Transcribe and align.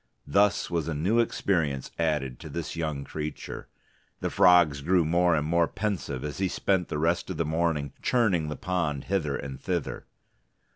Thus 0.25 0.71
was 0.71 0.87
a 0.87 0.95
new 0.95 1.19
experience 1.19 1.91
added 1.99 2.39
to 2.39 2.49
this 2.49 2.75
young 2.75 3.03
creature. 3.03 3.67
The 4.19 4.31
frogs 4.31 4.81
grew 4.81 5.05
more 5.05 5.35
and 5.35 5.45
more 5.45 5.67
pensive 5.67 6.23
as 6.23 6.39
he 6.39 6.47
spent 6.47 6.87
the 6.87 6.97
rest 6.97 7.29
of 7.29 7.37
the 7.37 7.45
morning 7.45 7.93
churning 8.01 8.49
the 8.49 8.55
pond 8.55 9.03
hither 9.03 9.35
and 9.37 9.61
thither. 9.61 10.07